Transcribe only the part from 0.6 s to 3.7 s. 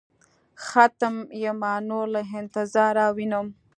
ختم يمه نور له انتظاره وينم.